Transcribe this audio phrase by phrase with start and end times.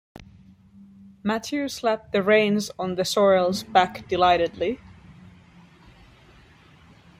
[1.21, 4.79] Matthew slapped the reins on the sorrel’s back delightedly.